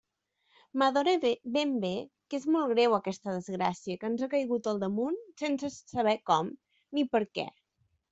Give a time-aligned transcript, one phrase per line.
[0.81, 1.11] M'adone
[1.57, 1.91] ben bé
[2.33, 6.51] que és molt greu aquesta desgràcia que ens ha caigut al damunt sense saber com
[6.99, 7.47] ni per què.